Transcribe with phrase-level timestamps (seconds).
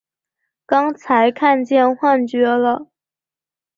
[0.65, 2.89] 刚才看见幻觉了！